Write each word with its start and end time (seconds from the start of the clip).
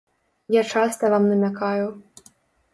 Я 0.55 0.63
часта 0.77 1.03
вам 1.15 1.29
намякаю. 1.33 1.87